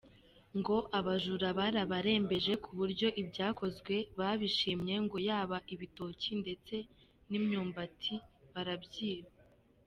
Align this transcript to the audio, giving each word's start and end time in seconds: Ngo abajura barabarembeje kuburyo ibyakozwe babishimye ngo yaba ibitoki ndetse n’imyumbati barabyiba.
Ngo 0.59 0.77
abajura 0.99 1.47
barabarembeje 1.59 2.53
kuburyo 2.63 3.07
ibyakozwe 3.21 3.95
babishimye 4.19 4.95
ngo 5.05 5.17
yaba 5.27 5.57
ibitoki 5.73 6.31
ndetse 6.41 6.75
n’imyumbati 7.29 8.13
barabyiba. 8.55 9.29